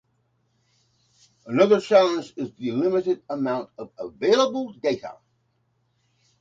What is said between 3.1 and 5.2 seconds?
amount of available data.